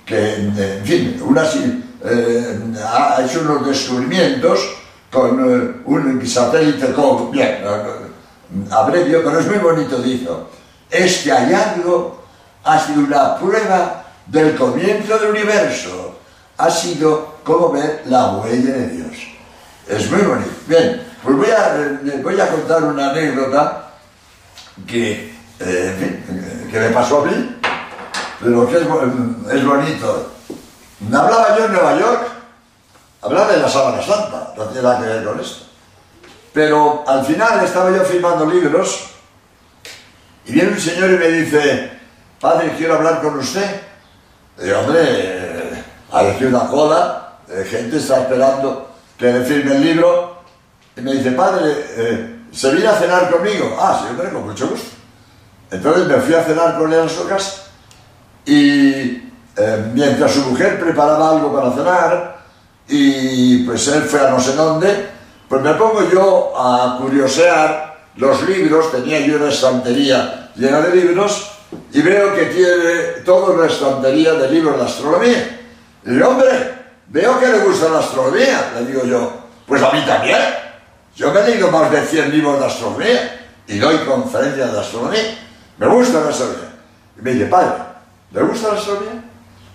que, 0.05 0.35
en 0.35 0.85
fin, 0.85 1.23
eh, 2.05 2.59
ha 2.85 3.23
hecho 3.25 3.41
unos 3.41 3.67
descubrimientos 3.67 4.61
con 5.11 5.39
eh, 5.41 5.83
un 5.85 6.27
satélite 6.27 6.93
con, 6.93 7.31
bien, 7.31 7.59
abrevio, 8.71 9.23
pero 9.25 9.39
es 9.39 9.47
muy 9.47 9.59
bonito, 9.59 9.99
dijo. 10.03 10.49
Este 10.91 11.31
hallazgo 11.31 12.23
ha 12.65 12.79
sido 12.79 13.01
una 13.01 13.37
prueba 13.37 14.05
del 14.27 14.57
comienzo 14.57 15.19
del 15.19 15.31
universo. 15.31 16.17
Ha 16.61 16.71
sido 16.71 17.37
como 17.43 17.73
ver 17.73 18.03
la 18.05 18.33
huella 18.33 18.75
de 18.75 18.87
Dios. 18.89 19.17
Es 19.89 20.11
muy 20.11 20.21
bonito. 20.21 20.51
Bien, 20.67 21.03
pues 21.23 21.37
voy 21.37 21.51
a, 21.51 22.47
eh, 22.47 22.51
contar 22.51 22.85
una 22.85 23.11
anécdota 23.11 23.93
que, 24.87 25.35
eh, 25.59 26.23
que 26.71 26.79
me 26.79 26.91
pasó 26.91 27.23
a 27.23 27.25
mí, 27.25 27.57
pero 28.41 28.69
que 28.69 28.77
es, 28.77 29.65
bonito. 29.65 30.33
Me 31.09 31.17
hablaba 31.17 31.57
yo 31.57 31.65
en 31.65 31.73
Nueva 31.73 31.99
York, 31.99 32.29
hablaba 33.23 33.53
de 33.53 33.59
la 33.59 33.69
Sábana 33.69 34.03
Santa, 34.03 34.53
no 34.55 34.65
tiene 34.65 34.83
nada 34.83 35.01
que 35.01 35.07
ver 35.07 35.25
con 35.25 35.41
esto. 35.41 35.65
pero 36.53 37.05
al 37.07 37.25
final 37.25 37.65
estaba 37.65 37.91
yo 37.91 38.05
firmando 38.05 38.45
libros 38.45 39.11
y 40.45 40.53
viene 40.53 40.73
un 40.73 40.81
señor 40.81 41.11
y 41.11 41.17
me 41.17 41.29
dice, 41.29 41.91
padre, 42.39 42.75
quiero 42.77 42.97
hablar 42.97 43.23
con 43.23 43.39
usted. 43.39 43.81
Y 44.63 44.71
hombre, 44.71 45.40
hay 46.13 46.27
aquí 46.29 46.45
una 46.45 46.67
cola, 46.67 47.39
eh, 47.49 47.65
gente 47.69 47.97
está 47.97 48.23
esperando 48.23 48.91
que 49.19 49.33
le 49.33 49.45
firme 49.45 49.77
el 49.77 49.83
libro. 49.83 50.41
Y 50.97 51.01
me 51.03 51.13
dice, 51.15 51.33
padre, 51.33 51.73
eh, 51.97 52.41
¿se 52.53 52.71
viene 52.73 52.89
a 52.89 52.95
cenar 52.95 53.31
conmigo? 53.31 53.77
Ah, 53.79 54.01
sí, 54.01 54.09
hombre, 54.11 54.31
con 54.31 54.47
mucho 54.47 54.69
gusto. 54.69 54.91
Entonces 55.71 56.07
me 56.07 56.17
fui 56.17 56.35
a 56.35 56.43
cenar 56.43 56.77
con 56.79 56.93
él 56.93 57.01
a 57.01 57.09
su 57.09 57.27
casa 57.29 57.63
y 58.45 59.31
eh, 59.57 59.91
mientras 59.95 60.33
su 60.33 60.41
mujer 60.41 60.81
preparaba 60.81 61.31
algo 61.31 61.55
para 61.55 61.71
cenar 61.73 62.41
y 62.89 63.63
pues 63.65 63.87
él 63.87 64.03
fue 64.03 64.21
a 64.21 64.31
no 64.31 64.41
sé 64.41 64.57
dónde, 64.57 65.09
pues 65.49 65.63
me 65.63 65.73
pongo 65.75 66.03
yo 66.11 66.53
a 66.57 66.99
curiosear 67.01 67.99
los 68.17 68.43
libros, 68.49 68.91
tenía 68.91 69.21
yo 69.21 69.37
una 69.37 69.51
estantería 69.51 70.51
llena 70.57 70.81
de 70.81 70.97
libros 70.97 71.53
y 71.93 72.03
veo 72.03 72.35
que 72.35 72.47
tiene 72.47 73.23
toda 73.25 73.55
una 73.55 73.67
estantería 73.67 74.33
de 74.33 74.51
libros 74.51 74.77
de 74.77 74.85
astronomía. 74.85 75.60
Y 76.05 76.11
digo, 76.11 76.29
hombre, 76.29 76.75
veo 77.09 77.39
que 77.39 77.47
le 77.47 77.59
gusta 77.61 77.89
la 77.89 77.99
astronomía, 77.99 78.73
le 78.75 78.87
digo 78.87 79.05
yo, 79.05 79.33
pues 79.67 79.83
a 79.83 79.91
mí 79.93 80.03
también. 80.07 80.39
Yo 81.17 81.33
me 81.33 81.41
he 81.41 81.51
leído 81.51 81.71
más 81.71 81.91
de 81.91 82.03
100 82.03 82.31
libros 82.31 82.59
de 82.59 82.67
astronomía 82.67 83.47
y 83.67 83.79
doy 83.79 83.99
conferencias 83.99 84.73
de 84.73 84.81
astronomía. 84.81 85.39
Me 85.79 85.87
gusta 85.87 86.21
la 86.21 86.31
astronomía. 86.31 86.73
Y 87.19 87.23
me 87.23 87.33
dice, 87.33 87.47
padre, 87.47 87.83
¿le 88.33 88.43
gusta 88.43 88.69
la 88.69 88.79
astronomía? 88.79 89.25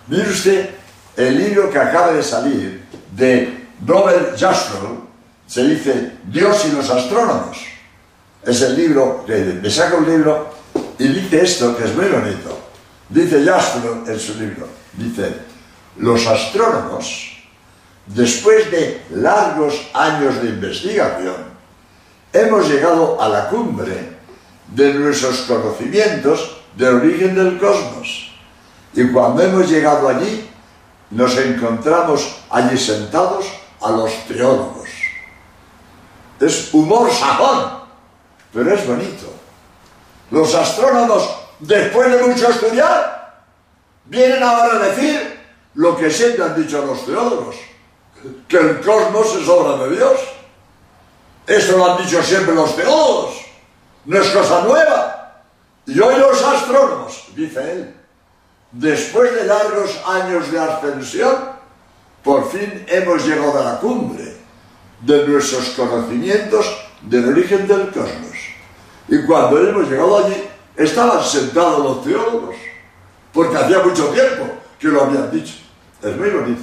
Mire 0.08 0.30
usted 0.30 0.70
el 1.16 1.38
libro 1.38 1.70
que 1.70 1.78
acaba 1.78 2.12
de 2.12 2.22
salir 2.22 2.84
de 3.12 3.66
Robert 3.84 4.38
Jastrow, 4.38 5.06
se 5.46 5.64
dice 5.64 6.12
Dios 6.24 6.64
y 6.66 6.72
los 6.72 6.88
astrónomos. 6.90 7.58
Es 8.44 8.62
el 8.62 8.76
libro, 8.76 9.24
me 9.26 9.70
saca 9.70 9.96
un 9.96 10.06
libro 10.06 10.54
y 10.98 11.08
dice 11.08 11.42
esto 11.42 11.76
que 11.76 11.84
es 11.84 11.94
muy 11.94 12.06
bonito. 12.06 12.58
Dice 13.08 13.44
Jastrow 13.44 14.04
en 14.06 14.20
su 14.20 14.34
libro, 14.34 14.68
dice, 14.92 15.32
los 15.98 16.26
astrónomos, 16.26 17.32
después 18.06 18.70
de 18.70 19.04
largos 19.10 19.88
años 19.94 20.42
de 20.42 20.50
investigación, 20.50 21.56
hemos 22.32 22.68
llegado 22.68 23.20
a 23.20 23.28
la 23.28 23.48
cumbre 23.48 24.16
de 24.68 24.94
nuestros 24.94 25.40
conocimientos 25.42 26.58
del 26.76 26.96
origen 26.96 27.34
del 27.34 27.58
cosmos. 27.58 28.32
Y 28.92 29.08
cuando 29.08 29.42
hemos 29.42 29.68
llegado 29.68 30.08
allí, 30.08 30.48
nos 31.10 31.36
encontramos 31.38 32.36
allí 32.50 32.76
sentados 32.76 33.46
a 33.80 33.90
los 33.90 34.12
teólogos. 34.26 34.88
Es 36.40 36.74
humor 36.74 37.10
sajón, 37.10 37.80
pero 38.52 38.74
es 38.74 38.86
bonito. 38.86 39.32
Los 40.30 40.54
astrónomos, 40.54 41.30
después 41.60 42.10
de 42.10 42.26
mucho 42.26 42.48
estudiar, 42.50 43.44
vienen 44.04 44.42
ahora 44.42 44.76
a 44.76 44.88
decir 44.88 45.25
lo 45.76 45.96
que 45.96 46.10
siempre 46.10 46.42
han 46.42 46.60
dicho 46.60 46.84
los 46.84 47.04
teólogos, 47.04 47.56
que 48.48 48.56
el 48.56 48.80
cosmos 48.80 49.34
es 49.36 49.48
obra 49.48 49.84
de 49.84 49.96
Dios. 49.96 50.18
Esto 51.46 51.76
lo 51.76 51.92
han 51.92 52.02
dicho 52.02 52.22
siempre 52.22 52.54
los 52.54 52.74
teólogos, 52.74 53.34
no 54.06 54.18
es 54.18 54.28
cosa 54.30 54.62
nueva. 54.62 55.42
Y 55.86 56.00
hoy 56.00 56.18
los 56.18 56.42
astrónomos, 56.42 57.26
dice 57.36 57.72
él, 57.72 57.94
después 58.72 59.34
de 59.34 59.44
largos 59.44 60.00
años 60.06 60.50
de 60.50 60.58
ascensión, 60.58 61.36
por 62.24 62.50
fin 62.50 62.84
hemos 62.88 63.24
llegado 63.24 63.60
a 63.60 63.72
la 63.72 63.78
cumbre 63.78 64.34
de 65.02 65.28
nuestros 65.28 65.68
conocimientos 65.70 66.66
del 67.02 67.28
origen 67.28 67.68
del 67.68 67.92
cosmos. 67.92 68.36
Y 69.08 69.24
cuando 69.26 69.58
hemos 69.58 69.88
llegado 69.88 70.24
allí, 70.24 70.42
estaban 70.74 71.22
sentados 71.22 71.84
los 71.84 72.02
teólogos, 72.02 72.56
porque 73.32 73.56
hacía 73.56 73.80
mucho 73.80 74.06
tiempo 74.08 74.46
que 74.78 74.88
lo 74.88 75.04
habían 75.04 75.30
dicho. 75.30 75.65
Es 76.06 76.16
muy 76.16 76.30
bonito. 76.30 76.62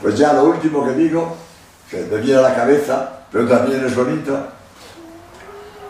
Pues 0.00 0.16
ya 0.16 0.32
lo 0.32 0.44
último 0.44 0.84
que 0.86 0.92
digo, 0.94 1.36
que 1.90 1.98
me 2.10 2.16
viene 2.18 2.38
a 2.38 2.42
la 2.42 2.54
cabeza, 2.54 3.20
pero 3.30 3.46
también 3.46 3.84
es 3.84 3.94
bonito. 3.94 4.48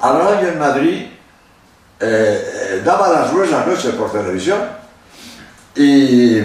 Hablaba 0.01 0.43
yo 0.43 0.49
en 0.49 0.59
Madrid, 0.59 1.07
eh, 1.07 1.11
eh, 2.01 2.83
daba 2.85 3.09
las 3.09 3.33
buenas 3.33 3.65
noches 3.65 3.95
por 3.95 4.11
televisión, 4.11 4.59
y 5.77 6.41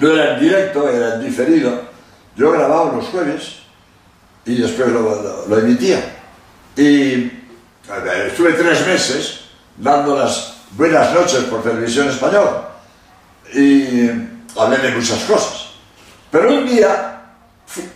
no 0.00 0.10
era 0.10 0.34
en 0.34 0.40
directo, 0.40 0.88
era 0.88 1.14
en 1.14 1.24
diferido. 1.24 1.80
Yo 2.34 2.50
grababa 2.50 2.92
los 2.92 3.06
jueves 3.06 3.60
y 4.44 4.56
después 4.56 4.88
lo, 4.88 5.58
emitía. 5.58 6.00
Y 6.76 7.30
estuve 8.26 8.54
tres 8.54 8.84
meses 8.84 9.40
dando 9.76 10.18
las 10.18 10.56
buenas 10.72 11.14
noches 11.14 11.44
por 11.44 11.62
televisión 11.62 12.08
española 12.08 12.68
y 13.52 14.29
hablé 14.56 14.78
de 14.78 14.90
muchas 14.92 15.20
cosas. 15.24 15.66
Pero 16.30 16.50
un 16.50 16.66
día 16.66 17.22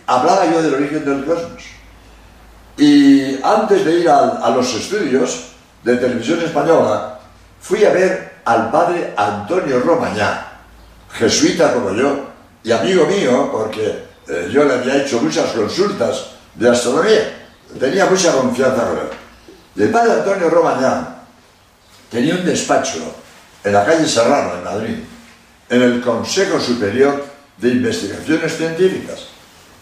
hablaba 0.07 0.45
yo 0.45 0.61
del 0.61 0.75
origen 0.75 1.05
del 1.05 1.25
cosmos. 1.25 1.63
Y 2.77 3.41
antes 3.41 3.85
de 3.85 3.99
ir 3.99 4.09
a 4.09 4.49
los 4.49 4.73
estudios 4.73 5.45
de 5.83 5.95
televisión 5.97 6.41
española, 6.41 7.19
fui 7.61 7.85
a 7.85 7.91
ver 7.91 8.35
al 8.45 8.69
padre 8.69 9.13
Antonio 9.15 9.79
Romañá, 9.79 10.47
jesuita 11.13 11.73
como 11.73 11.93
yo, 11.93 12.27
y 12.63 12.71
amigo 12.71 13.05
mío, 13.05 13.49
porque 13.51 14.05
eh, 14.27 14.49
yo 14.51 14.63
le 14.65 14.73
había 14.73 14.97
hecho 14.97 15.21
muchas 15.21 15.51
consultas 15.51 16.31
de 16.55 16.69
astronomía, 16.69 17.47
tenía 17.79 18.05
mucha 18.07 18.33
confianza 18.33 18.87
con 18.87 18.97
él. 18.97 19.09
Y 19.75 19.83
el 19.83 19.91
padre 19.91 20.13
Antonio 20.13 20.49
Romañá 20.49 21.15
tenía 22.09 22.35
un 22.35 22.45
despacho 22.45 22.99
en 23.63 23.73
la 23.73 23.85
calle 23.85 24.07
Serrano, 24.07 24.55
en 24.55 24.63
Madrid, 24.63 24.95
en 25.69 25.81
el 25.81 26.01
Consejo 26.01 26.59
Superior 26.59 27.23
de 27.57 27.69
Investigaciones 27.69 28.57
Científicas. 28.57 29.27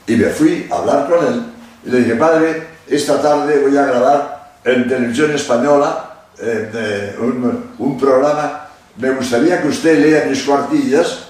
Y 0.07 0.15
me 0.15 0.27
fui 0.27 0.67
a 0.71 0.75
hablar 0.75 1.07
con 1.07 1.25
él 1.25 1.43
y 1.85 1.89
le 1.89 1.99
dije, 1.99 2.15
padre, 2.15 2.67
esta 2.87 3.21
tarde 3.21 3.59
voy 3.59 3.77
a 3.77 3.85
grabar 3.85 4.53
en 4.63 4.87
televisión 4.87 5.31
española 5.31 6.09
eh, 6.39 7.15
un, 7.19 7.97
programa, 7.97 8.67
me 8.97 9.11
gustaría 9.11 9.61
que 9.61 9.67
usted 9.67 9.99
lea 9.99 10.25
mis 10.25 10.43
cuartillas, 10.43 11.25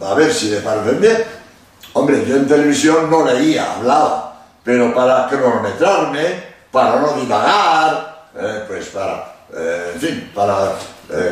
a 0.00 0.14
ver 0.14 0.32
si 0.32 0.50
le 0.50 0.58
parecen 0.58 1.00
bien. 1.00 1.24
Hombre, 1.92 2.24
yo 2.26 2.36
en 2.36 2.46
televisión 2.46 3.10
no 3.10 3.24
leía, 3.24 3.74
hablaba, 3.74 4.42
pero 4.62 4.94
para 4.94 5.28
cronometrarme, 5.28 6.54
para 6.70 7.00
no 7.00 7.12
divagar, 7.14 8.28
eh, 8.36 8.64
pues 8.66 8.86
para, 8.86 9.34
eh, 9.54 9.92
en 9.94 10.00
fin, 10.00 10.30
para 10.34 10.72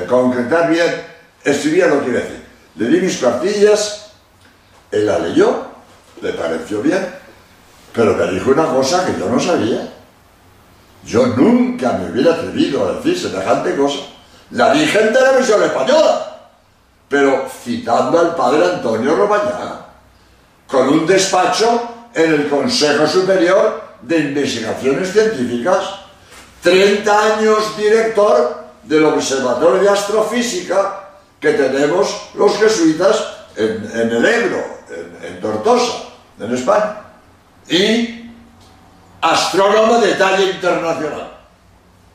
concretar 0.09 0.71
bien, 0.71 1.03
escribía 1.43 1.87
lo 1.87 2.03
que 2.03 2.11
iba 2.11 2.19
a 2.19 2.23
decir. 2.23 2.41
Le 2.77 2.89
di 2.89 3.01
mis 3.01 3.19
cuartillas, 3.19 4.13
él 4.91 5.07
la 5.07 5.19
leyó, 5.19 5.67
le 6.23 6.33
pareció 6.33 6.81
bien, 6.81 7.07
pero 7.93 8.17
me 8.17 8.27
dijo 8.33 8.51
una 8.51 8.67
cosa 8.67 9.05
que 9.05 9.19
yo 9.19 9.29
no 9.29 9.39
sabía. 9.39 9.93
Yo 11.05 11.27
nunca 11.27 11.93
me 11.93 12.11
hubiera 12.11 12.35
atrevido 12.35 12.89
a 12.89 12.93
decir 12.95 13.19
semejante 13.19 13.77
cosa. 13.77 13.99
La 14.53 14.73
dije 14.73 15.01
en 15.01 15.13
televisión 15.13 15.63
española, 15.63 16.51
pero 17.09 17.47
citando 17.63 18.19
al 18.19 18.35
padre 18.35 18.65
Antonio 18.65 19.17
Romañá, 19.17 19.87
con 20.67 20.89
un 20.89 21.07
despacho 21.07 22.09
en 22.15 22.33
el 22.33 22.49
Consejo 22.49 23.07
Superior 23.07 23.83
de 24.01 24.19
Investigaciones 24.19 25.13
Científicas, 25.13 25.79
30 26.63 27.37
años 27.37 27.77
director 27.77 28.63
del 28.85 29.05
Observatorio 29.05 29.83
de 29.83 29.89
Astrofísica 29.89 31.02
que 31.42 31.55
tenemos 31.55 32.31
los 32.35 32.57
jesuitas 32.57 33.20
en, 33.57 33.85
el 33.92 34.24
Ebro, 34.24 34.64
en, 35.22 35.40
Tortosa, 35.40 36.05
en 36.38 36.55
España. 36.55 37.00
Y 37.68 38.31
astrónomo 39.20 39.98
de 39.98 40.14
talla 40.14 40.40
internacional. 40.40 41.33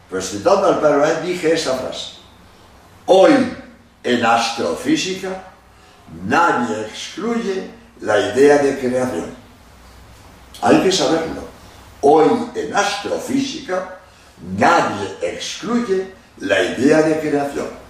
Pues 0.09 0.29
citando 0.29 0.67
al 0.67 0.79
Padre 0.79 1.21
dije 1.23 1.53
esa 1.53 1.73
frase. 1.73 2.13
Hoy 3.05 3.33
en 4.01 4.25
astrofísica 4.25 5.43
nadie 6.25 6.85
excluye 6.85 7.69
la 7.99 8.17
idea 8.31 8.59
de 8.59 8.79
creación. 8.79 9.35
Hay 10.61 10.81
que 10.83 10.91
saberlo. 10.91 11.41
Hoy 11.99 12.29
en 12.55 12.73
astrofísica 12.73 13.99
nadie 14.57 15.17
excluye 15.21 16.13
la 16.39 16.63
idea 16.63 17.01
de 17.01 17.19
creación. 17.19 17.86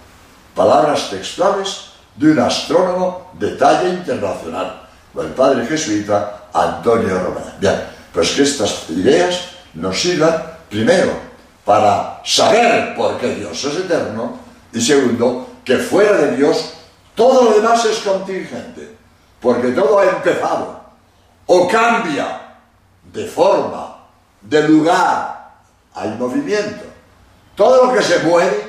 Palabras 0.58 1.08
textuales 1.08 1.84
de 2.16 2.32
un 2.32 2.40
astrónomo 2.40 3.30
de 3.34 3.52
talla 3.52 3.90
internacional, 3.90 4.88
el 5.14 5.28
padre 5.28 5.64
jesuita 5.64 6.48
Antonio 6.52 7.16
Román. 7.16 7.54
Bien, 7.60 7.80
pues 8.12 8.32
que 8.32 8.42
estas 8.42 8.90
ideas 8.90 9.50
nos 9.74 10.02
sirvan, 10.02 10.34
primero, 10.68 11.12
para 11.64 12.20
saber 12.24 12.96
por 12.96 13.18
qué 13.18 13.36
Dios 13.36 13.62
es 13.62 13.76
eterno, 13.76 14.36
y 14.72 14.80
segundo, 14.80 15.48
que 15.64 15.76
fuera 15.76 16.14
de 16.14 16.36
Dios 16.36 16.72
todo 17.14 17.44
lo 17.44 17.52
demás 17.52 17.84
es 17.84 17.98
contingente, 17.98 18.96
porque 19.40 19.68
todo 19.68 20.00
ha 20.00 20.06
empezado 20.06 20.80
o 21.46 21.68
cambia 21.68 22.56
de 23.12 23.26
forma 23.26 23.96
de 24.40 24.68
lugar, 24.68 25.52
hay 25.94 26.08
movimiento. 26.18 26.84
Todo 27.54 27.86
lo 27.86 27.92
que 27.92 28.02
se 28.02 28.18
mueve, 28.24 28.67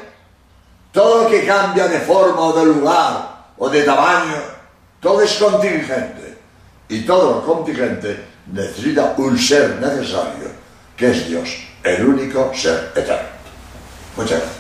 todo 0.91 1.23
lo 1.23 1.30
que 1.30 1.45
cambia 1.45 1.88
de 1.88 1.99
forma 1.99 2.41
o 2.41 2.54
de 2.54 2.65
lugar 2.65 3.45
o 3.58 3.69
de 3.69 3.84
tamaño, 3.84 4.41
todo 4.99 5.21
es 5.21 5.34
contingente. 5.34 6.38
Y 6.88 7.02
todo 7.02 7.36
lo 7.36 7.45
contingente 7.45 8.25
necesita 8.52 9.13
un 9.17 9.38
ser 9.38 9.80
necesario, 9.80 10.49
que 10.97 11.12
es 11.12 11.28
Dios, 11.28 11.49
el 11.84 12.06
único 12.06 12.52
ser 12.54 12.91
eterno. 12.95 13.30
Muchas 14.17 14.39
gracias. 14.39 14.59